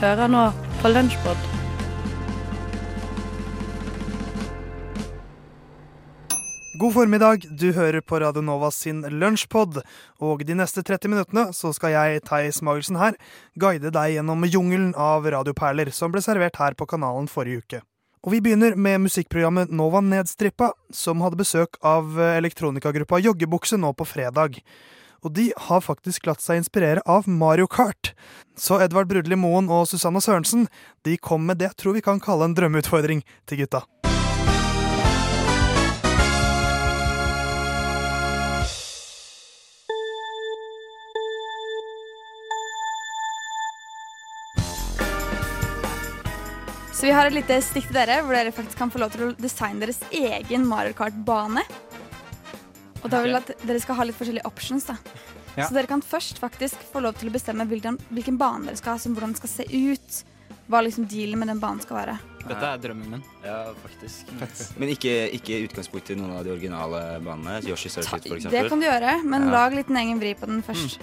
[0.00, 0.46] Hører nå
[0.80, 1.40] på Lunsjpod.
[6.80, 9.82] God formiddag, du hører på Radio Nova sin lunsjpod,
[10.24, 13.18] og de neste 30 minuttene så skal jeg, Theis Magelsen her,
[13.60, 17.82] guide deg gjennom jungelen av radioperler som ble servert her på kanalen forrige uke.
[18.24, 24.08] Og vi begynner med musikkprogrammet Nova Nedstrippa, som hadde besøk av elektronikagruppa Joggebukse nå på
[24.08, 24.62] fredag.
[25.20, 28.14] Og de har faktisk latt seg inspirere av Mario Kart.
[28.56, 30.68] Så Edvard Brudli Moen og Susanne Sørensen
[31.04, 33.84] de kom med det jeg tror vi kan kalle en drømmeutfordring til gutta.
[47.00, 49.22] Så vi har et lite stikk til dere, hvor dere faktisk kan få lov til
[49.24, 51.64] å designe deres egen Mario Kart-bane.
[53.02, 54.84] Og da vil jeg at dere skal ha litt forskjellige options.
[54.90, 54.96] da.
[55.56, 55.66] Ja.
[55.66, 58.94] Så dere kan først faktisk få lov til å bestemme hvilken, hvilken bane dere skal
[58.96, 60.24] ha, som hvordan den skal se ut.
[60.70, 62.18] Hva liksom dealen med den banen skal være.
[62.46, 63.22] Dette er drømmen min.
[63.42, 64.28] Ja, faktisk.
[64.78, 67.56] Men ikke, ikke utgangspunkt i noen av de originale banene.
[67.66, 69.50] Yoshi Circuit, for Det kan du gjøre, men Ja.
[69.50, 71.00] lag litt en egen vri på den først.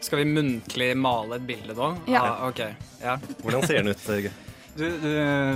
[0.00, 1.96] Skal vi muntlig male et bilde da?
[2.06, 2.22] Ja.
[2.22, 2.60] Ah, ok.
[3.02, 3.16] Ja.
[3.42, 4.32] Hvordan ser den ut?
[4.72, 5.10] Du, du,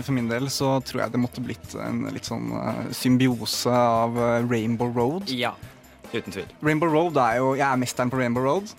[0.05, 4.19] for min del så tror jeg det måtte blitt en litt sånn uh, symbiose av
[4.19, 5.33] uh, Rainbow Road.
[5.33, 5.55] ja.
[6.13, 6.51] Uten tvil.
[6.63, 8.71] Rainbow Road er jo Jeg er mesteren på Rainbow Road.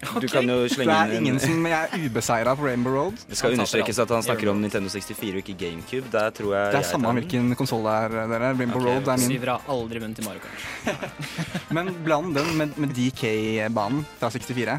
[0.00, 3.18] Du kan jo Det er ingen en som er ubeseira på Rainbow Road.
[3.28, 6.08] Det skal understrekes at han snakker om Nintendo 64 og ikke GameCube.
[6.12, 8.52] Der tror jeg Det er jeg samme tar hvilken konsoll det er, dere.
[8.56, 9.34] Rainbow okay, Road er min.
[9.34, 11.18] Syver har aldri vunnet i Mario Kart.
[11.76, 14.78] Men bland den med, med DK-banen fra 64,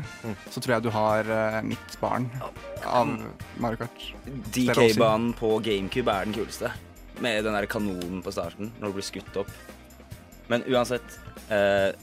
[0.49, 2.29] så tror jeg du har uh, mitt barn
[2.85, 3.13] av
[3.61, 4.07] Mario Kart.
[4.25, 6.73] DK-banen på GameCube er den kuleste.
[7.21, 9.53] Med den der kanonen på starten når du blir skutt opp.
[10.51, 11.93] Men uansett eh,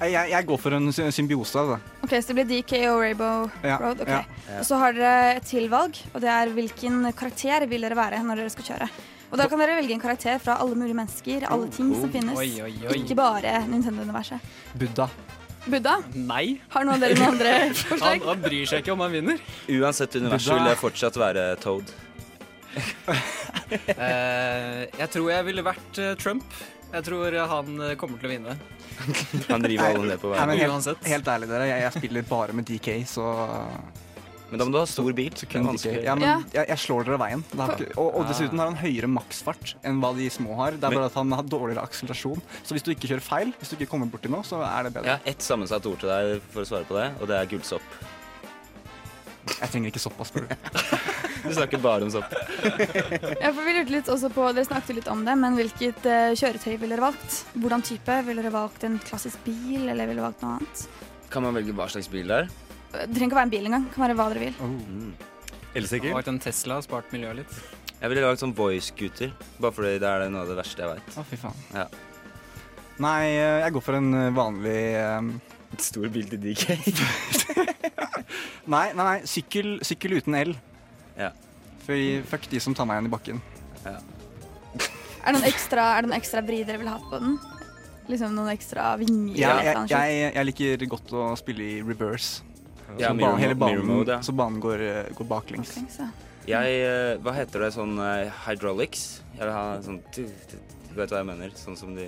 [0.00, 1.56] Jeg, jeg, går for en sy- symbiose.
[1.58, 1.78] Altså.
[2.04, 4.00] Ok, Så det blir DK og Rainbow Ja, Road.
[4.04, 4.22] Okay.
[4.48, 4.58] ja.
[4.60, 8.42] Og så har dere et tilvalg, og det er hvilken karakter vil dere være når
[8.42, 8.88] dere skal kjøre.
[9.32, 12.36] Og da kan dere velge en karakter fra alle mulige mennesker, alle ting som finnes.
[12.38, 12.98] Oi, oi, oi.
[13.00, 14.38] Ikke bare Nintendo-universet.
[14.78, 15.08] Buddha.
[15.66, 16.60] Buddha, Nei.
[16.70, 18.22] har noen av dere noen andre Han, forslag?
[18.22, 19.40] han bryr seg ikke om han vinner.
[19.74, 21.90] uansett univers vil jeg fortsatt være Toad.
[23.08, 26.44] uh, jeg tror jeg ville vært eh, Trump.
[26.92, 28.54] Jeg tror han eh, kommer til å vinne.
[29.52, 30.74] Han driver alle ned på Nei, men veien.
[30.74, 31.68] helt, helt ærlig, dere.
[31.70, 33.26] Jeg, jeg spiller bare med DK, så
[34.50, 35.32] Men da må du ha stor bil.
[35.36, 35.86] Så kun DK.
[36.06, 37.44] Ja, men jeg, jeg slår dere veien.
[37.50, 40.78] Det har ikke, og, og dessuten har han høyere maksfart enn hva de små har.
[40.78, 42.42] Det er bare at han har dårligere akselerasjon.
[42.62, 44.94] Så hvis du ikke kjører feil, hvis du ikke kommer borti noe, så er det
[44.96, 45.10] bedre.
[45.12, 47.50] Jeg har ett sammensatt ord til deg for å svare på det, og det er
[47.54, 47.96] gullsopp.
[49.46, 50.56] Jeg trenger ikke såpass, spør du.
[51.46, 52.32] Du snakker bare om sopp.
[53.42, 56.32] Ja, for vi lurte litt også på, Dere snakket litt om det, men hvilket uh,
[56.36, 57.40] kjøretøy ville dere valgt?
[57.54, 58.18] Hvordan type?
[58.26, 60.84] Ville dere valgt en klassisk bil, eller ville dere valgt noe annet?
[61.32, 62.52] Kan man velge hva slags bil det er?
[62.96, 63.88] Det trenger ikke være en bil engang.
[63.88, 64.60] Det kan være hva dere vil.
[64.60, 65.16] Mm.
[65.16, 66.08] Han Elsikker?
[66.08, 67.56] har valgt en Tesla og spart miljøet litt.
[67.96, 71.16] Jeg ville lagd sånn boy-scooter, bare fordi det er noe av det verste jeg veit.
[71.16, 71.64] Å, fy faen.
[71.76, 71.86] Ja.
[73.04, 75.34] Nei, eh, jeg går for en eh, vanlig eh,
[75.82, 76.76] Stor bil til DK.
[78.72, 80.54] Nei, nei, nei sykkel, sykkel uten el.
[81.16, 81.32] Ja.
[81.86, 83.42] Fordi fuck de som tar meg igjen i bakken.
[83.86, 87.38] Er det noen ekstra, er det noen ekstra vri dere ville hatt på den?
[88.06, 89.34] Liksom noen ekstra vinger?
[89.38, 92.44] Ja, jeg, jeg, jeg liker godt å spille i reverse.
[92.94, 94.22] Ja, så, banen, hele banen, mode, ja.
[94.22, 95.72] så banen går, eh, går baklengs.
[95.74, 96.10] Baklengs, ja.
[96.46, 99.06] Jeg, eh, hva heter det, sånn uh, hydraulics?
[99.34, 100.22] Jeg vil ha sånn Du
[100.94, 101.56] vet hva jeg mener?
[101.58, 102.06] Sånn som de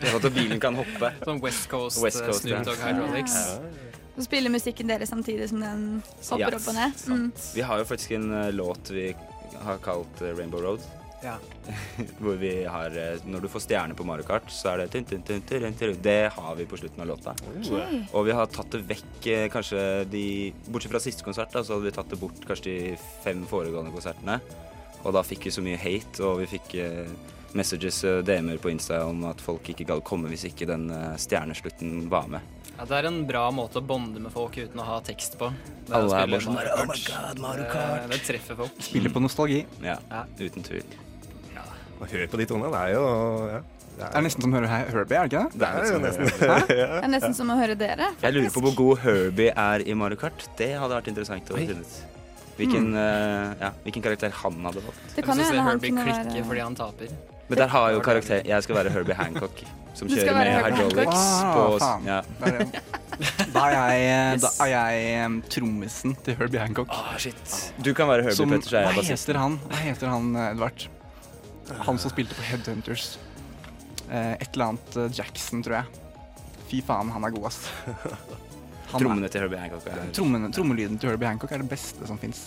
[0.00, 1.12] Sånn at bilen kan hoppe.
[1.22, 2.58] Sånn West Coast, West Coast, ja.
[2.58, 3.36] Snoop Dogg Hydraulics.
[4.20, 5.84] Så spiller musikken deres samtidig som den
[6.28, 7.04] hopper opp og ned.
[7.08, 7.28] Mm.
[7.56, 9.04] Vi har jo faktisk en eh, låt vi
[9.64, 10.84] har kalt eh, Rainbow Road.
[11.24, 11.38] Ja.
[12.20, 15.24] Hvor vi har eh, Når du får stjerne på Mario Kart, så er det tun,
[15.24, 15.96] tun, tun.
[16.04, 17.32] Det har vi på slutten av låta.
[17.54, 18.02] Okay.
[18.12, 20.26] Og vi har tatt det vekk kanskje de
[20.68, 22.78] Bortsett fra siste konsert, da, så hadde vi tatt det bort kanskje de
[23.24, 24.36] fem foregående konsertene.
[25.00, 26.76] Og da fikk vi så mye hate, og vi fikk
[27.58, 31.16] messages, eh, DM-er på Insta om at folk ikke gadd komme hvis ikke den eh,
[31.20, 32.40] stjerneslutten var med.
[32.76, 35.50] Ja, det er en bra måte å bonde med folk uten å ha tekst på.
[35.88, 38.06] Det Alle er bare sånn Oh my god, Mario Det, Kart.
[38.12, 38.78] det treffer folk.
[38.80, 39.64] Spiller på nostalgi.
[39.84, 40.22] Ja, Ja.
[40.38, 40.84] uten tvil.
[41.54, 41.66] Ja.
[42.00, 42.70] Hør på de tonene.
[42.72, 43.04] Det er jo
[43.50, 43.60] ja.
[44.00, 45.58] Det er nesten som å høre Herbie, er det ikke det?
[45.60, 46.30] Det er jo nesten
[46.70, 48.06] Det er nesten som å høre dere.
[48.22, 50.46] Jeg lurer på hvor god Herbie er i Mario Kart.
[50.56, 51.98] Det hadde vært interessant å finne ut.
[52.56, 55.04] Hvilken, eh, ja, hvilken karakter han hadde fått.
[55.16, 57.12] Det kan jo hende han Herbie kunne klikker være fordi han taper.
[57.50, 59.62] Men der har jo karakter Jeg skal være Herbie Hancock,
[59.98, 61.54] som Du kjører med hydraulics Hancock.
[61.54, 62.06] på Ah, faen.
[62.06, 62.20] ja.
[63.52, 64.42] Da er jeg, Yes.
[64.58, 66.88] da er jeg em, trommisen til Herbie Hancock.
[66.94, 67.56] Ah, shit.
[67.84, 69.58] Du kan være Herbie Som, Petter, så er hva heter han?
[69.68, 70.86] Hva heter han, eh, Edvard?
[71.84, 73.18] Han som spilte på Headhunters.
[74.08, 75.84] Eh, et eller annet eh, Jackson, tror jeg.
[76.70, 77.60] Fy faen, han er god, ass.
[77.84, 79.86] Han er- Trommene til Herbie Hancock.
[79.90, 82.46] er- Trommen, trommelyden til Herbie Hancock er det beste som fins.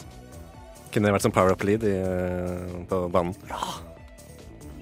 [0.91, 3.35] Kunne det vært som power up lead i, eh, på banen.
[3.49, 3.61] Ja.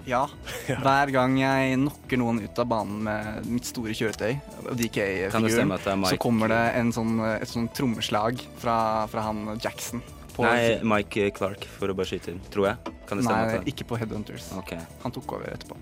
[0.05, 4.33] Hver gang jeg knocker noen ut av banen med mitt store kjøretøy,
[4.79, 5.75] DK-figuren,
[6.09, 8.79] så kommer det en sånn, et sånn trommeslag fra,
[9.11, 10.03] fra han Jackson.
[10.31, 12.41] På Nei, Mike Clark, for å bare skyte inn.
[12.53, 12.93] Tror jeg.
[13.09, 13.57] Kan det stemme?
[13.57, 14.47] Nei, ikke på Headhunters.
[14.61, 14.79] Okay.
[15.03, 15.75] Han tok over etterpå.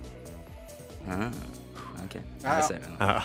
[1.09, 1.29] Ah,
[2.09, 2.17] ok.
[2.43, 2.67] Ja, ja.
[2.67, 2.97] Ser vi nå.
[2.99, 3.21] Ja.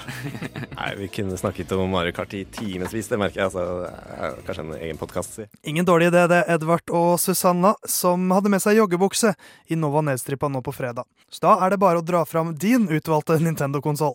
[0.76, 3.50] Nei, vi kunne snakket om Mario Kart i timevis, det merker jeg.
[3.50, 5.46] Altså, kanskje en egen podkast, si.
[5.72, 9.34] Ingen dårlig idé, det, Edvard og Susanna, som hadde med seg joggebukse
[9.72, 11.08] i Nova Nedstrippa nå på fredag.
[11.32, 14.14] Så da er det bare å dra fram din utvalgte Nintendo-konsoll.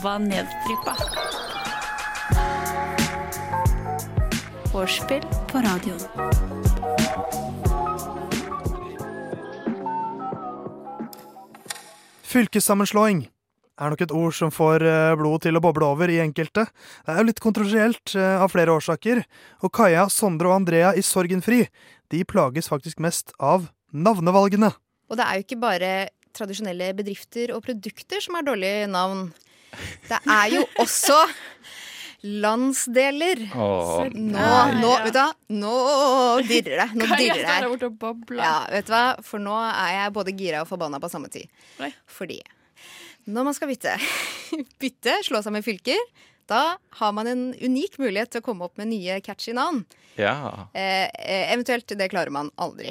[0.00, 0.94] Nova Nedstrippa.
[4.72, 6.00] Vorspiel på radioen.
[12.22, 13.26] Fylkessammenslåing
[13.76, 16.64] er nok et ord som får eh, blodet til å boble over i enkelte.
[17.04, 19.20] Det er jo litt kontroversielt eh, av flere årsaker,
[19.60, 21.66] og Kaja, Sondre og Andrea i Sorgenfri
[22.08, 24.72] de plages faktisk mest av navnevalgene.
[25.12, 25.92] Og det er jo ikke bare
[26.32, 29.28] tradisjonelle bedrifter og produkter som har dårlige navn.
[30.08, 31.18] Det er jo også
[32.22, 33.42] landsdeler.
[33.56, 34.48] Oh, Nå,
[34.80, 35.28] nå, vet du hva?
[35.56, 35.74] Nå
[36.48, 36.88] dirrer det.
[37.00, 37.46] Nå dirrer det.
[37.48, 37.68] her.
[38.40, 39.04] Ja, vet du hva?
[39.24, 41.48] For nå er jeg både gira og forbanna på samme tid.
[42.10, 42.40] Fordi
[43.30, 43.94] når man skal bytte,
[44.82, 45.98] bytte, slå sammen fylker,
[46.50, 49.84] da har man en unik mulighet til å komme opp med nye catchy navn.
[50.18, 50.66] ja.
[50.74, 52.90] Eh, eh, eventuelt, det klarer man aldri.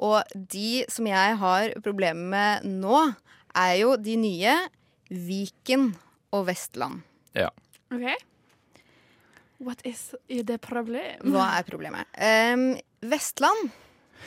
[0.00, 3.04] Og de som jeg har problemer med nå,
[3.54, 4.56] er jo de nye
[5.10, 5.90] Viken
[6.32, 7.02] og Vestland.
[7.34, 7.50] ja.
[7.90, 8.06] OK.
[9.60, 11.18] What is the problem?
[11.34, 12.06] Hva er problemet?
[12.16, 12.78] Um,
[13.10, 13.72] Vestland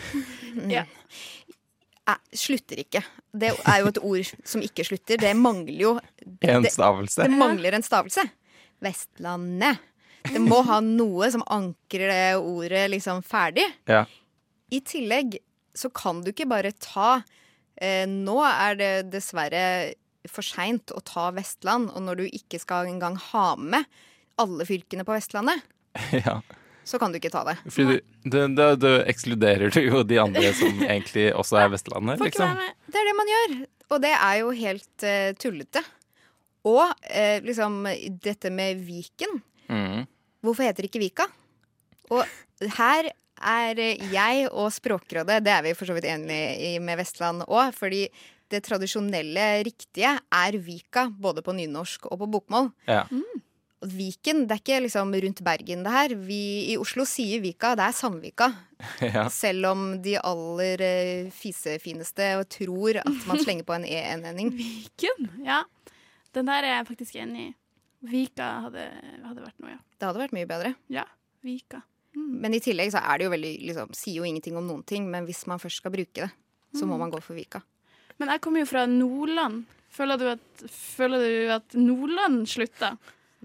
[0.75, 0.83] Ja.
[2.11, 3.01] eh, slutter ikke.
[3.33, 5.17] Det er jo et ord som ikke slutter.
[5.23, 5.93] Det mangler jo
[6.43, 7.23] En det, stavelse.
[7.23, 8.27] det mangler en stavelse.
[8.83, 9.79] Vestlandet.
[10.27, 13.65] Det må ha noe som ankrer det ordet liksom ferdig.
[13.89, 14.03] Ja.
[14.71, 15.39] I tillegg
[15.75, 17.23] så kan du ikke bare ta
[17.81, 19.93] eh, Nå er det dessverre
[20.29, 23.87] for seint å ta Vestland, og når du ikke skal engang ha med
[24.41, 25.63] alle fylkene på Vestlandet,
[26.25, 26.39] ja.
[26.87, 27.57] så kan du ikke ta det.
[27.67, 32.55] Fordi du, du, du ekskluderer du jo de andre som egentlig også er Vestlandet, liksom.
[32.87, 33.57] Det er det man gjør,
[33.89, 35.83] og det er jo helt uh, tullete.
[36.63, 37.83] Og uh, liksom
[38.23, 39.41] dette med Viken.
[39.67, 40.05] Mm.
[40.43, 41.27] Hvorfor heter det ikke Vika?
[42.11, 42.23] Og
[42.77, 43.09] her
[43.43, 43.79] er
[44.11, 48.05] jeg og Språkrådet, det er vi for så vidt enige i med Vestland òg, fordi
[48.53, 52.69] det tradisjonelle riktige er Vika, både på nynorsk og på bokmål.
[52.89, 53.03] Ja.
[53.11, 53.41] Mm.
[53.83, 56.13] Viken, det er ikke liksom rundt Bergen, det her.
[56.15, 58.47] Vi i Oslo sier Vika, det er Sandvika.
[59.15, 59.25] ja.
[59.33, 64.53] Selv om de aller eh, fisefineste tror at man slenger på en e-ending.
[64.55, 65.27] Viken?
[65.43, 65.63] Ja.
[66.33, 67.51] Den der er jeg faktisk enig i.
[68.13, 68.85] Vika hadde,
[69.23, 69.81] hadde vært noe, ja.
[69.95, 70.73] Det hadde vært mye bedre.
[70.91, 71.05] Ja,
[71.43, 71.83] Vika.
[72.15, 72.31] Mm.
[72.43, 75.07] Men i tillegg så er det jo veldig liksom, Sier jo ingenting om noen ting,
[75.09, 76.31] men hvis man først skal bruke det,
[76.77, 77.61] så må man gå for Vika.
[78.21, 79.63] Men jeg kommer jo fra Nordland.
[79.93, 82.95] Føler du at, føler du at Nordland slutta?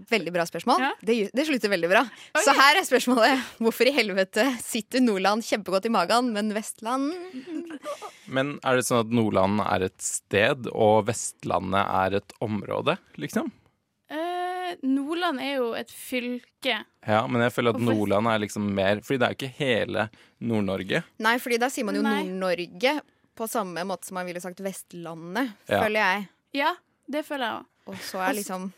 [0.08, 0.82] Veldig bra spørsmål.
[0.82, 0.90] Ja.
[1.02, 2.04] Det, det slutter veldig bra.
[2.06, 2.42] Oi.
[2.46, 7.10] Så her er spørsmålet hvorfor i helvete sitter Nordland kjempegodt i magen, men Vestland
[8.30, 13.50] Men er det sånn at Nordland er et sted, og Vestlandet er et område, liksom?
[14.08, 16.78] Eh, Nordland er jo et fylke.
[17.08, 17.98] Ja, men jeg føler at Hvorfor?
[17.98, 20.08] Nordland er liksom mer Fordi det er jo ikke hele
[20.38, 21.02] Nord-Norge.
[21.24, 23.00] Nei, fordi da sier man jo Nord-Norge
[23.38, 25.80] på samme måte som man ville sagt Vestlandet, Ja.
[25.84, 26.28] føler jeg.
[26.58, 26.74] Ja,
[27.10, 27.66] det føler jeg òg.
[27.88, 28.68] Og så er liksom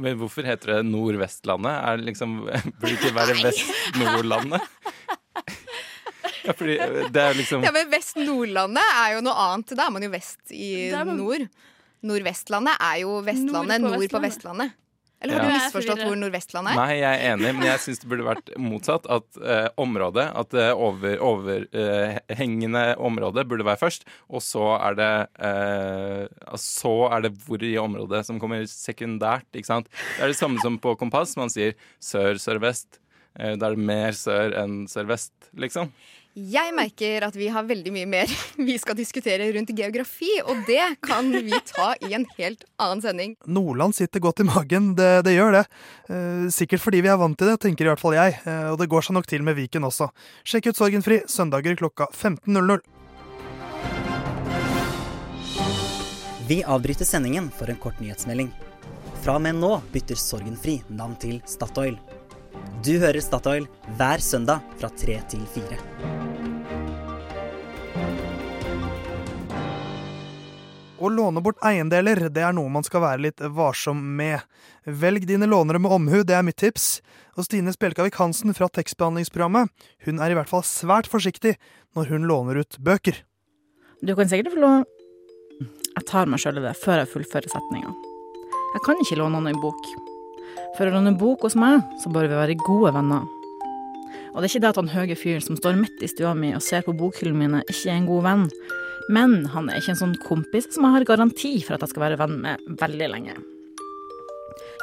[0.00, 1.72] Men hvorfor heter det Nordvestlandet?
[1.74, 2.36] Er det liksom,
[2.80, 4.62] burde det ikke være Vest-Nordlandet?
[6.40, 6.76] Ja, fordi
[7.12, 9.74] det er liksom Ja, men Vest-Nordlandet er jo noe annet.
[9.76, 11.44] Da er man jo vest i er man- nord.
[12.08, 14.72] Nordvestlandet er jo Vestlandet Nord på nord på Vestlandet.
[15.20, 15.48] Eller har Ja.
[15.48, 16.74] du misforstått hvor Nordvestland er?
[16.78, 19.04] Nei, jeg er enig, men jeg syns det burde vært motsatt.
[19.12, 25.10] At eh, området, at det over, overhengende området burde være først, og så er det
[25.44, 29.90] eh, Så er det hvor i området som kommer sekundært, ikke sant.
[30.16, 31.36] Det er det samme som på kompass.
[31.40, 32.98] Man sier sør, sør-vest.
[33.38, 35.92] Eh, da er det mer sør enn sør-vest, liksom.
[36.38, 38.30] Jeg merker at vi har veldig mye mer
[38.68, 43.34] vi skal diskutere rundt geografi, og det kan vi ta i en helt annen sending.
[43.50, 45.64] Nordland sitter godt i magen, det, det gjør det.
[46.06, 48.38] Eh, sikkert fordi vi er vant til det, tenker i hvert fall jeg.
[48.44, 50.12] Eh, og det går seg nok til med Viken også.
[50.46, 52.78] Sjekk ut Sorgenfri søndager klokka 15.00.
[56.46, 58.54] Vi avbryter sendingen for en kort nyhetsmelding.
[59.24, 61.98] Fra og med nå bytter Sorgenfri navn til Statoil.
[62.84, 63.66] Du hører Statoil
[63.98, 65.76] hver søndag fra tre til fire.
[71.00, 74.44] Å låne bort eiendeler det er noe man skal være litt varsom med.
[74.84, 76.98] Velg dine lånere med omhu, det er mitt tips.
[77.40, 79.72] Og Stine Spjelkavik Hansen fra tekstbehandlingsprogrammet
[80.04, 81.56] hun er i hvert fall svært forsiktig
[81.96, 83.22] når hun låner ut bøker.
[84.04, 84.84] Du kan sikkert få låne
[85.96, 87.96] Jeg tar meg sjøl i det før jeg fullfører setninga.
[88.76, 90.09] Jeg kan ikke låne noen bok.
[90.76, 93.26] For å låne bok hos meg, så bør vi være gode venner.
[94.30, 96.52] Og det er ikke det at han høye fyren som står midt i stua mi
[96.54, 98.44] og ser på bokhyllene mine, ikke er en god venn.
[99.10, 102.04] Men han er ikke en sånn kompis som jeg har garanti for at jeg skal
[102.04, 103.34] være venn med veldig lenge.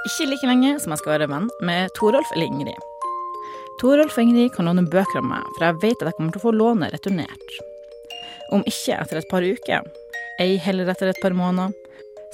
[0.07, 2.83] Ikke like lenge som jeg skal være venn med Torolf eller Ingrid.
[3.81, 6.41] Torolf og Ingrid kan låne bøker av meg, for jeg vet at jeg kommer til
[6.41, 7.57] å få lånet returnert.
[8.55, 9.87] Om ikke etter et par uker,
[10.41, 11.75] ei heller etter et par måneder,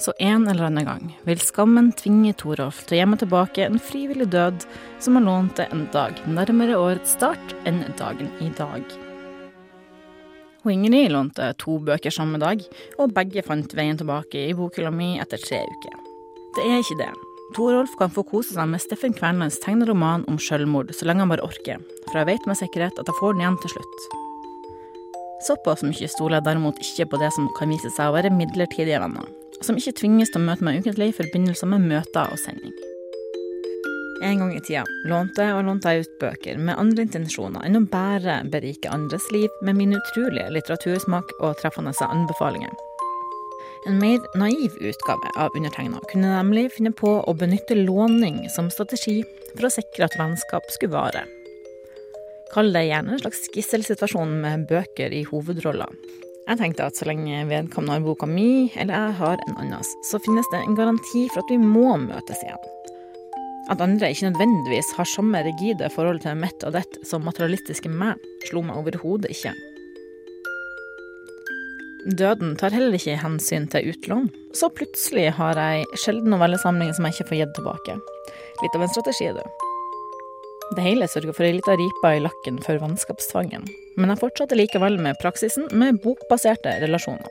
[0.00, 4.26] så en eller annen gang vil skammen tvinge Torolf til å gjemme tilbake en frivillig
[4.32, 4.64] død
[5.02, 8.82] som han lånte en dag nærmere årets start enn dagen i dag.
[10.64, 12.62] Og Ingrid lånte to bøker samme dag,
[12.98, 15.96] og begge fant veien tilbake i bokhylla mi etter tre uker.
[16.56, 17.12] Det er ikke det.
[17.54, 21.44] Torolf kan få kose seg med Steffen Kvernlands tegneroman om selvmord så lenge han bare
[21.44, 24.06] orker, for jeg vet med sikkerhet at jeg får den igjen til slutt.
[25.44, 29.02] Såpass mye stoler jeg derimot ikke på det som kan vise seg å være midlertidige
[29.02, 29.28] venner,
[29.64, 32.74] som ikke tvinges til å møte meg ukentlig i forbindelse med møter og sending.
[34.24, 37.84] En gang i tida lånte og lånte jeg ut bøker med andre intensjoner enn å
[37.90, 42.72] bare berike andres liv med min utrolige litteratursmak og treffende anbefalinger.
[43.86, 49.18] En mer naiv utgave av undertegna kunne nemlig finne på å benytte låning som strategi
[49.50, 51.26] for å sikre at vennskap skulle vare.
[52.54, 55.90] Kall det gjerne en slags gisselsituasjon med bøker i hovedroller.
[56.44, 60.20] Jeg tenkte at så lenge vedkommende har boka mi, eller jeg har en annens, så
[60.20, 62.70] finnes det en garanti for at vi må møtes igjen.
[63.72, 68.20] At andre ikke nødvendigvis har samme rigide forhold til mitt og dett som materialistiske meg,
[68.50, 69.54] slo meg overhodet ikke.
[72.04, 77.16] Døden tar heller ikke hensyn til utlån, så plutselig har jeg sjelden novellesamlinger som jeg
[77.16, 78.00] ikke får gitt tilbake.
[78.60, 79.63] Litt av en strategi, du.
[80.72, 83.66] Det hele sørger for ei lita ripe i lakken for vennskapstvangen,
[84.00, 87.28] men jeg fortsatte likevel med praksisen med bokbaserte relasjoner.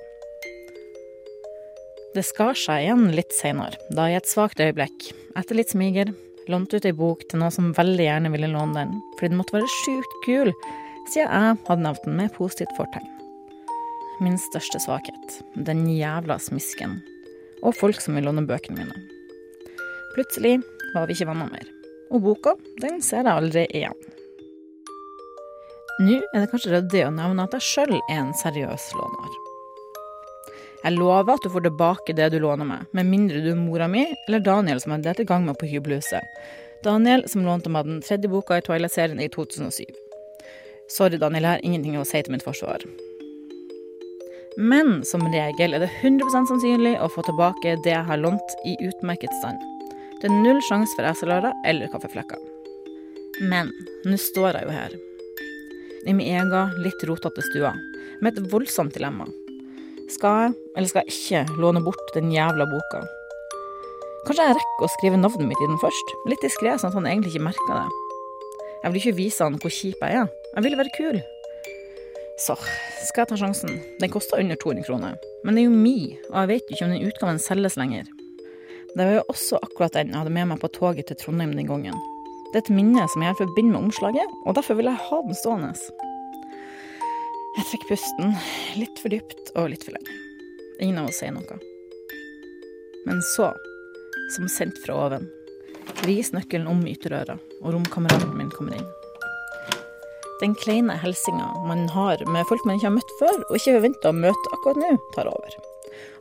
[2.13, 5.09] Det skar seg igjen litt seinere, da i et svakt øyeblikk,
[5.39, 6.13] etter litt smiger,
[6.45, 9.57] lånte ut ei bok til noen som veldig gjerne ville låne den, fordi den måtte
[9.57, 10.53] være sjukt kul,
[11.09, 13.09] siden jeg hadde nevnt den med positivt fortegn.
[14.21, 16.99] Min største svakhet, den jævla smisken,
[17.65, 19.07] og folk som vil låne bøkene mine.
[20.13, 20.59] Plutselig
[20.93, 21.65] var vi ikke venner mer,
[22.11, 23.97] og boka, den ser jeg aldri igjen.
[26.01, 29.39] Nå er det kanskje ryddig å nevne at jeg sjøl er en seriøs låner.
[30.83, 33.87] Jeg lover at du får tilbake det du låner meg, med mindre du er mora
[33.87, 36.25] mi eller Daniel som har delte i gang med på hybelhuset.
[36.83, 39.85] Daniel som lånte meg den tredje boka i Twilight-serien i 2007.
[40.91, 42.83] Sorry, Daniel, jeg har ingenting å si til mitt forsvar.
[44.57, 48.75] Men som regel er det 100% sannsynlig å få tilbake det jeg har lånt i
[48.89, 49.72] utmerket stand.
[50.23, 52.39] Det er null sjanse for eselører eller kaffeflekker.
[53.43, 53.73] Men
[54.07, 54.93] nå står jeg jo her,
[56.07, 57.73] i min egen litt rotete stua,
[58.23, 59.27] med et voldsomt dilemma.
[60.15, 63.03] Skal jeg, eller skal jeg ikke, låne bort den jævla boka?
[64.29, 66.15] Kanskje jeg rekker å skrive navnet mitt i den først?
[66.31, 68.57] Litt diskré, sånn at han egentlig ikke merker det.
[68.79, 70.33] Jeg vil ikke vise han hvor kjip jeg er.
[70.53, 71.21] Jeg vil være kul.
[72.39, 72.55] Så
[73.09, 73.75] skal jeg ta sjansen.
[73.99, 75.19] Den koster under 200 kroner.
[75.43, 75.97] Men det er jo mi,
[76.31, 78.07] og jeg vet jo ikke om den utgaven selges lenger.
[78.93, 81.69] Det var jo også akkurat den jeg hadde med meg på toget til Trondheim den
[81.69, 81.95] gangen.
[82.53, 85.37] Det er et minne som jeg forbinder med omslaget, og derfor vil jeg ha den
[85.39, 85.71] stående.
[87.57, 88.35] Jeg trekker pusten
[88.77, 90.19] litt for dypt og litt for lenge.
[90.77, 91.57] Ingen av oss sier noe.
[93.09, 93.49] Men så,
[94.35, 95.25] som sendt fra oven,
[96.03, 98.89] vris nøkkelen om ytterøra, og romkameraten min kommer inn.
[100.43, 104.13] Den kleine hilsinga man har med folk man ikke har møtt før, og ikke forventa
[104.13, 105.63] å møte akkurat nå, tar over.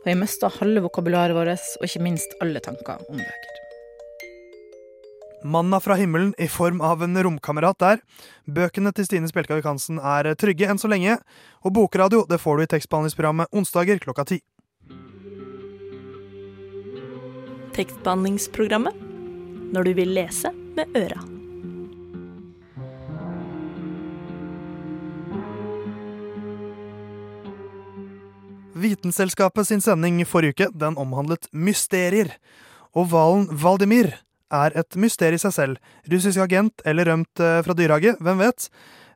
[0.03, 3.59] Og jeg mista halve vokabularet vårt, og ikke minst alle tanker om bøker.
[5.43, 7.99] Manna fra himmelen i form av en romkamerat der.
[8.47, 11.17] Bøkene til Stine Spjelkavik Hansen er trygge enn så lenge,
[11.67, 14.39] og bokradio det får du i tekstbehandlingsprogrammet onsdager klokka ti.
[17.75, 19.11] Tekstbehandlingsprogrammet
[19.73, 21.32] når du vil lese med øra.
[28.83, 32.33] Vitenselskapet sin sending forrige uke den omhandlet mysterier.
[32.93, 34.11] Og hvalen Valdimir
[34.53, 35.93] er et mysterium i seg selv.
[36.11, 38.67] Russisk agent eller rømt eh, fra dyrehage, hvem vet?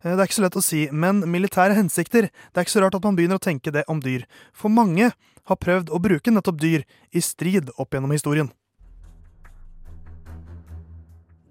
[0.03, 2.85] Eh, Det er ikke så lett å si, men militære hensikter, det er ikke så
[2.85, 4.23] rart at man begynner å tenke det om dyr.
[4.53, 5.11] For mange
[5.47, 8.49] har prøvd å bruke nettopp dyr i strid opp gjennom historien.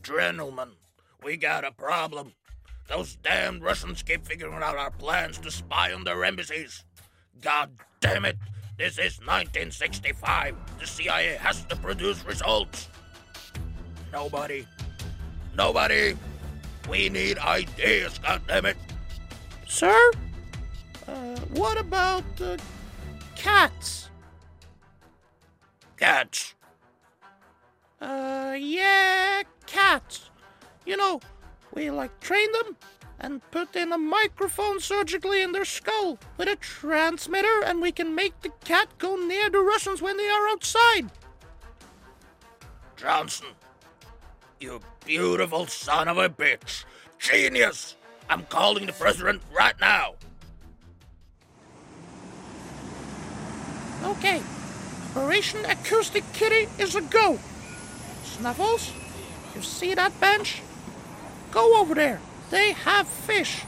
[0.03, 0.75] Gentlemen,
[1.25, 2.33] we got a problem.
[2.89, 6.85] Those damned Russians keep figuring out our plans to spy on their embassies.
[7.43, 8.37] God damn it!
[8.79, 10.55] This is 1965.
[10.79, 12.89] The CIA has to produce results.
[14.13, 14.67] Nobody.
[15.57, 16.17] Nobody.
[16.89, 18.77] We need ideas, goddammit.
[19.67, 20.11] Sir?
[21.09, 22.57] Uh, what about uh,
[23.35, 24.11] cats?
[25.97, 26.55] Cats.
[28.01, 30.31] Uh, yeah, cats.
[30.85, 31.21] You know,
[31.75, 32.77] we like train them
[33.19, 38.15] and put in a microphone surgically in their skull with a transmitter, and we can
[38.15, 41.11] make the cat go near the Russians when they are outside.
[42.97, 43.49] Johnson.
[44.61, 46.85] You beautiful son of a bitch.
[47.19, 47.97] Genius.
[48.29, 50.15] I'm calling the president right now.
[54.03, 54.43] Okay,
[55.11, 57.39] Operation Acoustic Kitty is a go.
[58.25, 58.93] Snuffles,
[59.55, 60.63] you see that bench?
[61.51, 62.21] Go over there.
[62.51, 63.65] They have fish.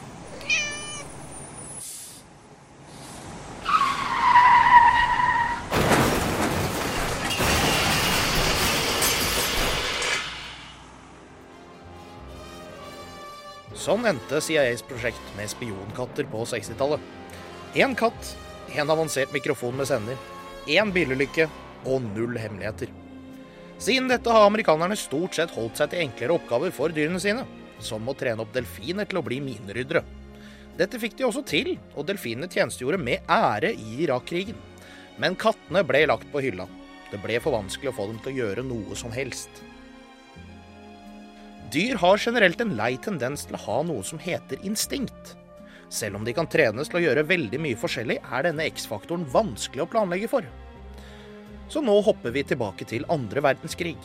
[13.75, 17.02] Sånn endte CIAs prosjekt med spionkatter på 60-tallet.
[17.75, 18.35] Én katt,
[18.78, 20.18] én avansert mikrofon med sender,
[20.70, 21.49] én bilulykke
[21.88, 22.94] og null hemmeligheter.
[23.82, 27.42] Siden dette har amerikanerne stort sett holdt seg til enklere oppgaver for dyrene sine,
[27.85, 30.04] som å trene opp delfiner til å bli mineryddere.
[30.78, 34.58] Dette fikk de også til, og delfinene tjenestegjorde med ære i Irak-krigen.
[35.18, 36.68] Men kattene ble lagt på hylla.
[37.11, 39.50] Det ble for vanskelig å få dem til å gjøre noe som helst.
[41.73, 45.34] Dyr har generelt en lei tendens til å ha noe som heter instinkt.
[45.93, 49.84] Selv om de kan trenes til å gjøre veldig mye forskjellig, er denne X-faktoren vanskelig
[49.84, 50.47] å planlegge for.
[51.69, 53.99] Så nå hopper vi tilbake til andre verdenskrig.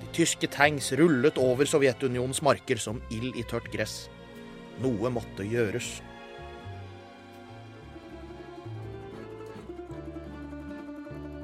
[0.00, 4.06] De tyske tanks rullet over Sovjetunionens marker som ild i tørt gress.
[4.82, 6.00] Noe måtte gjøres.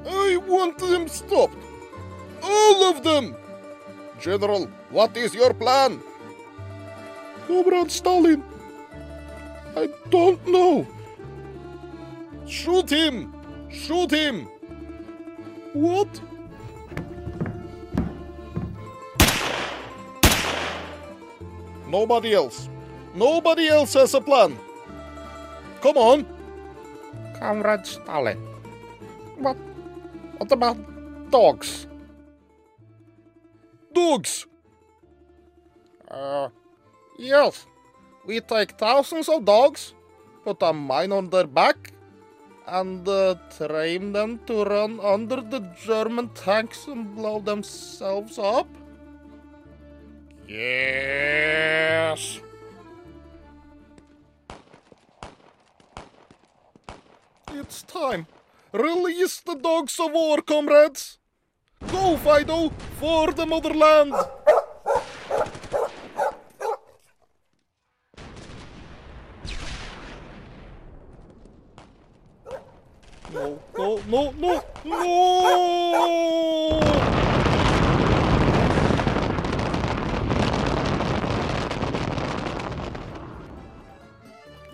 [0.06, 1.58] I want them stopped.
[2.42, 3.36] All of them!
[4.20, 6.00] General, what is your plan?
[7.46, 8.42] Comrade Stalin.
[9.76, 10.86] I don't know.
[12.46, 13.34] Shoot him!
[13.70, 14.48] Shoot him!
[15.72, 16.20] What?
[21.92, 22.72] Nobody else.
[23.14, 24.56] Nobody else has a plan.
[25.84, 26.24] Come on.
[27.38, 28.40] Comrade Stalin.
[29.36, 29.58] What?
[30.38, 30.78] What about
[31.30, 31.86] dogs?
[33.92, 34.46] Dogs!
[36.08, 36.48] Uh,
[37.18, 37.66] yes.
[38.24, 39.92] We take thousands of dogs,
[40.44, 41.92] put a mine on their back,
[42.66, 48.68] and uh, train them to run under the German tanks and blow themselves up?
[50.52, 52.40] Yes.
[57.50, 58.26] It's time.
[58.70, 61.18] Release the dogs of war, comrades.
[61.90, 62.68] Go, Fido,
[63.00, 64.12] for the motherland.
[73.32, 76.02] No, no, no, no, no!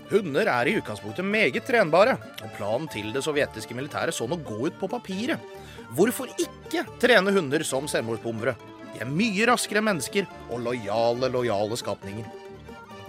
[0.08, 4.56] Hunder er i utgangspunktet meget trenbare, og planen til det sovjetiske militæret så nå gå
[4.64, 5.42] ut på papiret.
[5.96, 8.54] Hvorfor ikke trene hunder som selvmordsbombere?
[8.94, 12.24] De er mye raskere enn mennesker og lojale, lojale skapninger.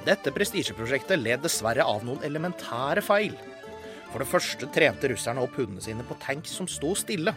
[0.08, 3.36] Dette prestisjeprosjektet led dessverre av noen elementære feil.
[4.12, 7.32] For det første trente russerne opp hundene sine på tanks som sto stille.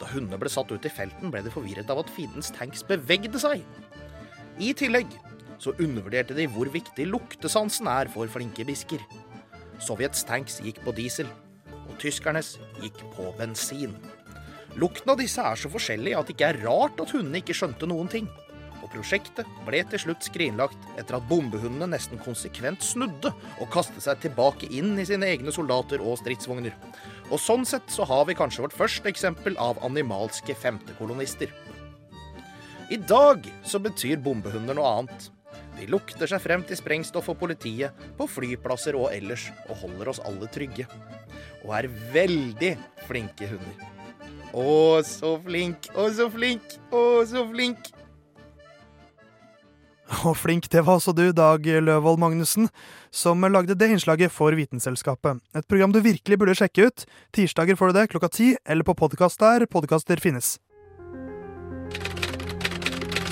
[0.00, 3.40] Da hundene ble satt ut i felten, ble de forvirret av at fiendens tanks bevegde
[3.40, 3.64] seg.
[4.60, 5.08] I tillegg
[5.60, 9.02] så undervurderte de hvor viktig luktesansen er for flinke bisker.
[9.80, 11.28] Sovjets tanks gikk på diesel,
[11.86, 13.96] og tyskernes gikk på bensin.
[14.80, 17.88] Lukten av disse er så forskjellig at det ikke er rart at hundene ikke skjønte
[17.90, 18.28] noen ting.
[18.80, 24.22] Og prosjektet ble til slutt skrinlagt etter at bombehundene nesten konsekvent snudde og kastet seg
[24.22, 26.76] tilbake inn i sine egne soldater og stridsvogner.
[27.28, 31.52] Og sånn sett så har vi kanskje vårt første eksempel av animalske femtekolonister.
[32.90, 35.28] I dag så betyr bombehunder noe annet.
[35.80, 40.20] De lukter seg frem til sprengstoff og politiet, på flyplasser og ellers, og holder oss
[40.28, 40.84] alle trygge.
[41.64, 42.74] Og er veldig
[43.08, 43.86] flinke hunder.
[44.50, 47.90] Å, så flink, å, så flink, å, så flink.
[50.26, 52.66] Og flink det var også du, Dag Løvold Magnussen,
[53.14, 55.38] som lagde det innslaget for Vitenselskapet.
[55.54, 57.06] Et program du virkelig burde sjekke ut.
[57.32, 60.58] Tirsdager får du det klokka ti, eller på podkast der podkaster finnes.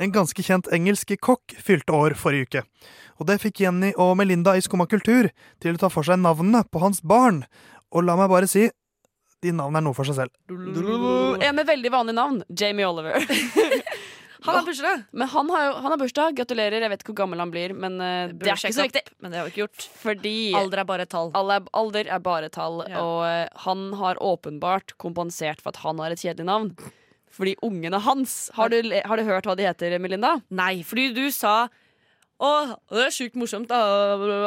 [0.00, 2.62] En ganske kjent engelsk kokk fylte år forrige uke.
[3.20, 5.28] Og det fikk Jenny og Melinda i Skumma kultur
[5.60, 7.42] til å ta for seg navnene på hans barn.
[7.92, 8.70] Og la meg bare si,
[9.44, 10.32] de navnene er noe for seg selv.
[11.44, 12.40] En med veldig vanlig navn.
[12.48, 13.20] Jamie Oliver.
[14.40, 15.02] Han har bursdag.
[15.12, 16.36] Men han har, han har bursdag.
[16.38, 16.80] Gratulerer.
[16.80, 19.02] Jeg vet ikke hvor gammel han blir, men uh, det er ikke så viktig.
[19.20, 19.84] Men det har vi ikke gjort.
[20.00, 21.28] Fordi Alder er bare tall.
[21.36, 23.02] Er, alder er bare tall, Ja.
[23.04, 26.72] og uh, han har åpenbart kompensert for at han har et kjedelig navn.
[27.30, 30.40] Fordi ungene hans Har du, har du hørt hva de heter, Melinda?
[30.50, 31.68] Nei, fordi du sa
[32.40, 32.50] å,
[32.88, 33.78] det er sjukt morsomt, da.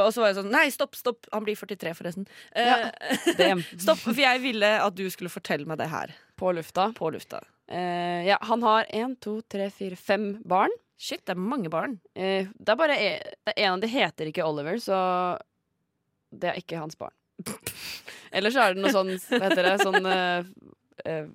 [0.01, 1.27] Og så var jeg sånn Nei, stopp, stopp.
[1.29, 2.25] Han blir 43, forresten.
[2.57, 2.87] Eh,
[3.83, 6.15] stopp, for jeg ville at du skulle fortelle meg det her.
[6.39, 6.87] På lufta.
[6.97, 7.43] På lufta.
[7.69, 10.73] Eh, ja, han har én, to, tre, fire, fem barn.
[10.97, 11.99] Shit, det er mange barn.
[12.17, 14.97] Eh, det er bare en, det er en av de heter ikke Oliver, så
[16.33, 17.13] det er ikke hans barn.
[18.33, 19.73] Eller så er det noe sånn Hva heter det?
[19.81, 20.72] Sånn eh, eh,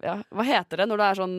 [0.02, 1.36] Ja, hva heter det når det er sånn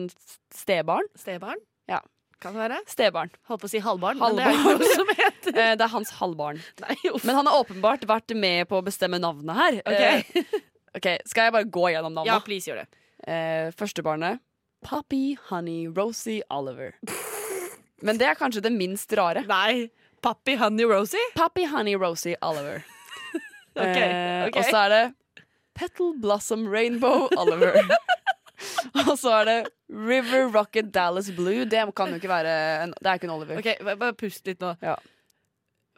[0.54, 1.06] stebarn?
[1.18, 1.60] Stebarn?
[1.90, 2.00] Ja.
[2.40, 2.78] Kan det være?
[2.88, 3.30] Stebarn.
[3.50, 6.60] Holdt på å si halvbarn, men det er som heter Eh, det er hans halvbarn.
[7.24, 9.78] Men han har åpenbart vært med på å bestemme navnet her.
[9.84, 10.00] Ok.
[10.00, 10.60] Eh,
[10.96, 12.30] ok, Skal jeg bare gå gjennom navnet?
[12.30, 12.86] Ja, please gjør det.
[13.26, 14.40] Eh, Førstebarnet
[14.86, 16.94] Poppy Honey Rosie Oliver.
[18.00, 19.42] Men det er kanskje det minst rare.
[19.48, 19.90] Nei.
[20.24, 21.20] Poppy Honey Rosie?
[21.36, 22.80] Poppy Honey Rosie Oliver.
[23.76, 24.56] okay, Eh, ok.
[24.56, 25.02] Og så er det
[25.80, 27.78] Petal Blossom Rainbow Oliver.
[29.06, 31.64] og så er det River Rocket Dallas Blue.
[31.64, 33.60] Det kan jo ikke være en, Det er ikke en Oliver.
[33.62, 34.74] Ok, Bare pust litt nå.
[34.84, 34.98] Ja.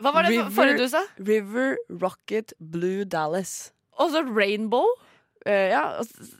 [0.02, 1.02] Hva var det River, forrige du sa?
[1.18, 3.72] River Rocket Blue Dallas.
[3.98, 4.86] Og så Rainbow?
[5.42, 5.82] Uh, ja,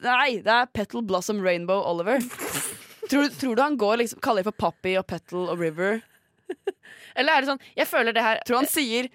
[0.06, 2.22] nei, det er Petal Blossom Rainbow Oliver.
[3.10, 6.00] tror, du- tror du han går liksom kaller de for Poppy og Petal og River?
[7.16, 9.06] Eller er det sånn Jeg føler det her Tror han sier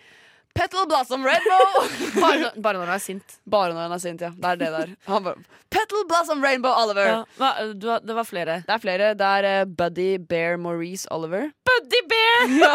[0.57, 1.65] Petal Blossom Rainbow!
[2.23, 3.37] bare, bare når han er sint.
[3.45, 4.31] Bare når han er sint, ja.
[4.33, 4.93] Det er det der.
[5.11, 5.43] Han bare,
[5.73, 7.09] Petal Blossom Rainbow Oliver.
[7.11, 8.57] Ja, hva, du, det var flere.
[8.65, 9.11] Det er flere.
[9.19, 11.51] Det er uh, Buddy Bear Maurice Oliver.
[11.69, 12.47] Buddy Bear!
[12.63, 12.73] Ja.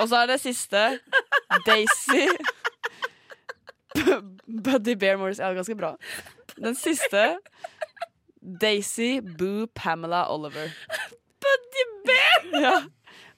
[0.00, 0.82] Og så er det siste
[1.66, 2.22] Daisy
[4.64, 5.42] Buddy Bear Maurice.
[5.42, 5.90] Ja, ganske bra.
[6.56, 7.24] Den siste
[8.60, 10.72] Daisy Boo Pamela Oliver.
[11.44, 12.62] Buddy Bear!
[12.62, 12.76] Ja.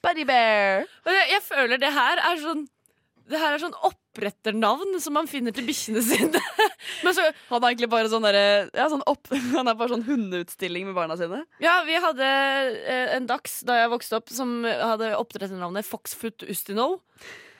[0.04, 0.84] Buddy Bear.
[1.06, 2.66] Og jeg, jeg føler det her er sånn
[3.28, 6.40] Det her er sånn oppretternavn som man finner til bikkjene sine.
[7.04, 8.38] Men så Han er egentlig bare sånn der,
[8.72, 11.42] ja, sånn opp, Han er bare sånn hundeutstilling med barna sine.
[11.64, 16.94] Ja, vi hadde eh, en dags da jeg vokste opp som hadde oppdretternavnet Foxfoot Ustino.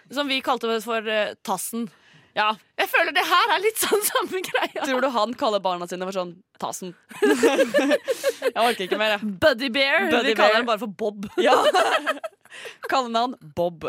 [0.09, 1.90] Som vi kalte for eh, Tassen.
[2.36, 4.84] Ja, Jeg føler det her er litt sånn samme greia.
[4.84, 6.92] Tror du han kaller barna sine for sånn Tasen?
[7.22, 9.32] jeg orker ikke mer, jeg.
[9.42, 10.08] Buddy Bear.
[10.12, 11.28] Buddy vi kaller den bare for Bob.
[11.42, 11.54] Ja.
[12.90, 13.84] Kallenavn Bob.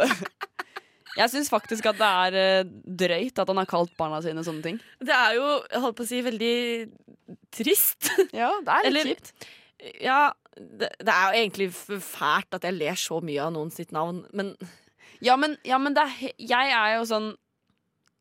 [1.17, 4.65] Jeg syns faktisk at det er eh, drøyt at han har kalt barna sine sånne
[4.65, 4.82] ting.
[5.02, 6.54] Det er jo, jeg holdt på å si, veldig
[7.56, 8.12] trist.
[8.36, 9.49] Ja, det er litt kjipt.
[10.04, 10.19] Ja,
[10.60, 11.69] det, det er jo egentlig
[12.04, 14.54] fælt at jeg ler så mye av noen sitt navn, men
[15.23, 17.32] Ja, men, ja, men det er, jeg er jo sånn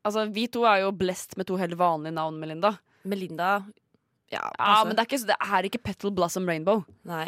[0.07, 2.75] Altså, vi to er jo blest med to helt vanlige navn, Melinda.
[3.03, 3.59] Melinda
[4.31, 6.83] Ja, Ja, men det er, ikke, det er ikke Petal Blossom Rainbow.
[7.07, 7.27] Nei.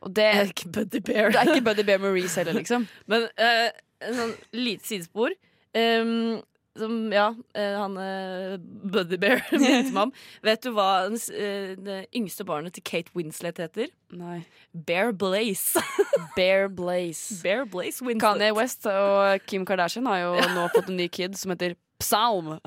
[0.00, 1.30] Og det, Det er ikke Buddy Bear.
[1.30, 2.88] det er ikke Buddy Bear Maurice heller, liksom.
[3.10, 3.68] Men uh,
[4.00, 5.34] en sånn lite sidespor
[5.76, 6.40] ehm,
[6.78, 10.12] Som, ja, eh, han eh, Buddy Bear minnet meg om.
[10.46, 13.90] Vet du hva eh, det yngste barnet til Kate Winslet heter?
[14.14, 14.44] Nei.
[14.72, 15.82] Bear Blaze.
[16.38, 17.40] Bear Blaze.
[17.44, 18.22] Bear Blaze Winslet.
[18.22, 22.54] Kanye West og Kim Kardashian har jo nå fått en ny kid som heter Psalm.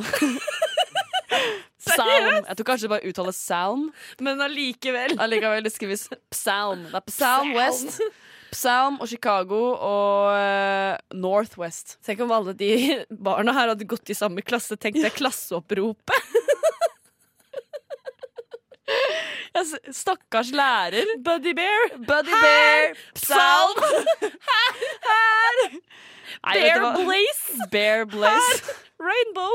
[1.83, 2.43] Psalm.
[2.47, 3.87] Jeg tror kanskje det bare uttales Salm.
[4.19, 5.15] Men allikevel.
[5.23, 6.85] Allikevel, det skrives Psalm.
[6.91, 8.01] Det er Psalm West.
[8.53, 11.97] Psalm og Chicago og eh, Northwest.
[12.05, 12.71] Tenk om alle de
[13.27, 14.77] barna her hadde gått i samme klasse.
[14.77, 16.31] Tenk deg klasseoppropet.
[19.93, 21.05] Stakkars lærer.
[21.23, 21.97] Buddy Bear.
[21.97, 22.95] Buddy Bear.
[23.15, 23.77] Psalm.
[24.49, 25.77] Her.
[26.43, 26.79] Nei, Bear?
[26.97, 27.67] Blaze.
[27.71, 28.73] Bear Blaze.
[28.99, 29.53] Rainbow.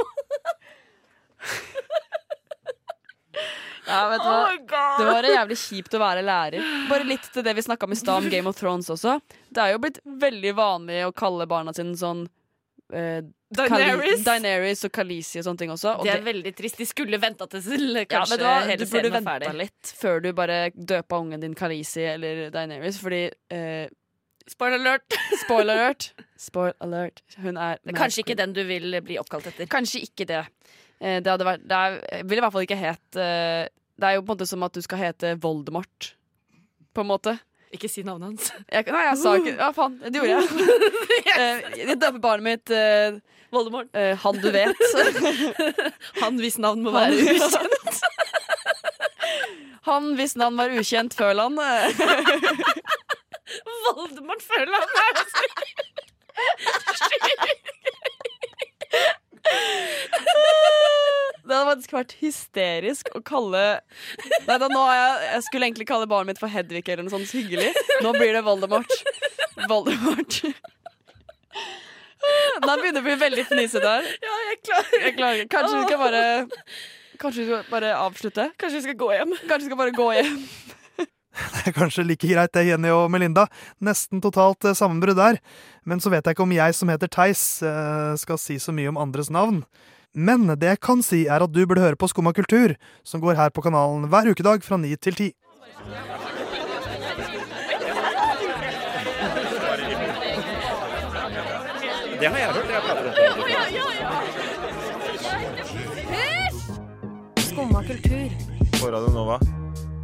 [3.88, 4.84] Ja, vet du Oh hva?
[4.98, 6.72] Det var jævlig kjipt å være lærer.
[6.90, 9.18] Bare litt til det vi snakka om i stad om Game of Thrones også.
[9.48, 12.26] Det er jo blitt veldig vanlig å kalle barna sine sånn
[12.92, 13.22] eh,
[13.56, 14.24] Daenerys.
[14.26, 15.94] Daenerys og Khaleesi og sånne ting også.
[16.00, 16.80] Og Det er veldig trist.
[16.80, 17.62] De skulle venta til
[17.96, 18.58] ja, kanskje hva?
[18.68, 19.54] hele serien var ferdig.
[19.62, 23.24] litt før du bare døpa ungen din Khaleesi eller Daenerys, fordi
[23.54, 23.88] eh,
[24.48, 25.16] Spoiler alert.
[25.44, 26.12] Spoiler alert.
[26.48, 27.22] Spoil alert.
[27.36, 29.68] Hun Det er kanskje ikke den du vil bli oppkalt etter.
[29.68, 30.44] Kanskje ikke det.
[31.00, 34.22] Eh, Det, vært, det er, vil i hvert fall ikke het eh, Det er jo
[34.24, 36.12] på en måte som at du skal hete Voldemort.
[36.94, 37.36] På en måte.
[37.74, 38.52] Ikke si navnet hans.
[38.72, 39.98] Jeg, nei, jeg sa ikke Ja, faen.
[40.02, 40.44] Det gjorde jeg.
[41.38, 42.70] Eh, Jeg døper barnet mitt
[43.52, 43.90] Voldemort.
[44.24, 44.80] Han du vet.
[46.22, 48.00] Han hvis navn må Han- være ukjent.
[49.88, 51.60] Han hvis navn var ukjent Føland.
[53.86, 55.42] Voldemort Føland er det så
[61.48, 63.62] Det hadde faktisk vært hysterisk å kalle
[64.44, 67.32] Nei, da, nå jeg, jeg skulle egentlig kalle barnet mitt for Hedvig eller noe sånt
[67.32, 67.70] hyggelig.
[68.04, 68.92] Nå blir det Voldemort.
[69.70, 70.40] Voldemort.
[72.66, 74.08] Nå begynner det å bli veldig fnisete her.
[74.24, 75.44] Ja, jeg klarer Jeg klarer.
[75.52, 76.24] Kanskje vi skal bare
[77.18, 78.50] Kanskje vi skal bare avslutte?
[78.60, 79.32] Kanskje vi skal gå hjem?
[79.46, 80.34] Kanskje vi skal bare gå hjem?
[81.38, 83.44] Det er kanskje like greit det, Jenny og Melinda.
[83.84, 85.36] Nesten totalt eh, sammenbrudd der.
[85.88, 88.90] Men så vet jeg ikke om jeg som heter Theis, eh, skal si så mye
[88.90, 89.62] om andres navn.
[90.12, 92.74] Men det jeg kan si, er at du burde høre på Skumma kultur,
[93.04, 95.32] som går her på kanalen hver ukedag fra ni til ti.
[102.18, 102.68] Det har jeg hørt.
[102.68, 103.24] Jeg prater om det.
[107.46, 108.28] Skumma kultur.
[108.80, 109.38] På Radio Nova.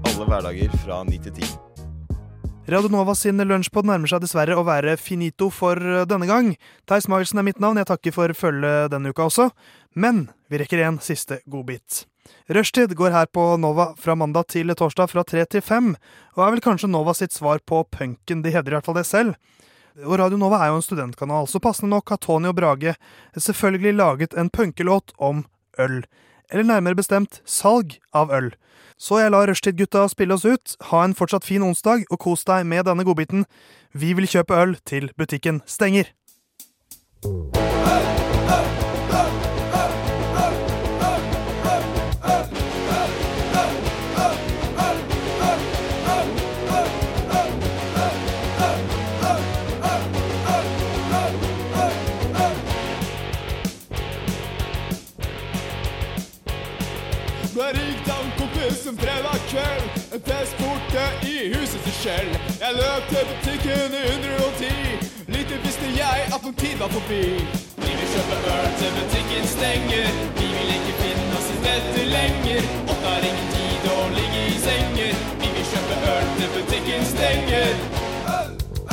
[0.07, 1.64] Alle hverdager fra ni til 10.
[2.67, 6.47] Radio Nova sin lunsjpod nærmer seg dessverre å være finito for eh, denne gang.
[6.89, 9.51] Theis Magelsen er mitt navn, jeg takker for følget denne uka også.
[9.93, 12.07] Men vi rekker en siste godbit.
[12.49, 15.93] Rushtid går her på Nova fra mandag til torsdag fra tre til fem,
[16.39, 19.05] og er vel kanskje Nova sitt svar på punken, de hevder i hvert fall det
[19.11, 19.37] selv.
[20.01, 22.97] Og Radio Nova er jo en studentkanal, så passende nok har Tony og Brage
[23.37, 25.45] selvfølgelig laget en punkelåt om
[25.77, 26.01] øl.
[26.55, 28.53] Eller nærmere bestemt salg av øl.
[28.95, 30.77] Så jeg lar rushtidgutta spille oss ut.
[30.93, 33.43] Ha en fortsatt fin onsdag, og kos deg med denne godbiten.
[33.91, 36.13] Vi vil kjøpe øl til butikken stenger.
[58.87, 59.85] En fredag kveld.
[60.15, 62.31] En fest borte i huset til Skjell.
[62.63, 64.65] Jeg løp til butikken i 110.
[65.35, 67.25] Lite visste jeg at noen tid var forbi.
[67.85, 70.09] Vi vil kjøpe øl til butikken stenger.
[70.39, 72.63] Vi vil ikke finne oss i dette lenger.
[72.93, 75.13] Åtte har ingen tid å ligge i senger.
[75.43, 77.71] Vi vil kjøpe øl til butikken stenger.
[78.39, 78.51] Øl,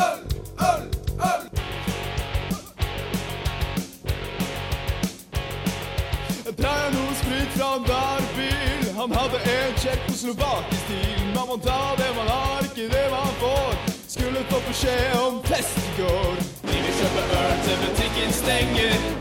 [0.07, 0.21] øl,
[0.69, 0.83] øl,
[1.31, 1.43] øl.
[6.61, 8.80] Drar noe sprit fra hver varebil.
[9.01, 11.21] Han hadde en tsjekkoslovakisk stil.
[11.35, 13.73] Man må ta det man har, ikke det man får.
[14.15, 16.35] Skulle få beskjed om fest i går.
[16.69, 19.20] Vi vil kjøpe øl til butikken stenger.